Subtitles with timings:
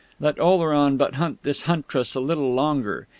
[0.19, 3.07] Let Oleron but hunt this Huntress a little longer...